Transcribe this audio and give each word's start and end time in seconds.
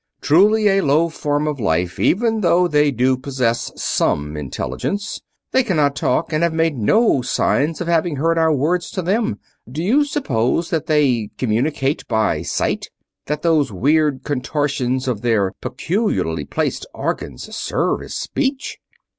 Truly 0.19 0.67
a 0.67 0.81
low 0.81 1.09
form 1.09 1.47
of 1.47 1.59
life, 1.59 1.99
even 1.99 2.41
though 2.41 2.67
they 2.67 2.89
do 2.89 3.15
possess 3.15 3.71
some 3.75 4.35
intelligence. 4.35 5.21
They 5.51 5.61
cannot 5.63 5.95
talk, 5.95 6.33
and 6.33 6.41
have 6.41 6.53
made 6.55 6.75
no 6.75 7.21
signs 7.21 7.81
of 7.81 7.87
having 7.87 8.15
heard 8.15 8.35
our 8.39 8.51
words 8.51 8.89
to 8.93 9.03
them 9.03 9.37
do 9.71 9.83
you 9.83 10.03
suppose 10.05 10.71
that 10.71 10.87
they 10.87 11.29
communicate 11.37 12.07
by 12.07 12.41
sight? 12.41 12.89
That 13.27 13.43
those 13.43 13.71
weird 13.71 14.23
contortions 14.23 15.07
of 15.07 15.21
their 15.21 15.51
peculiarly 15.61 16.45
placed 16.45 16.87
organs 16.95 17.55
serve 17.55 18.01
as 18.01 18.15
speech?" 18.15 18.79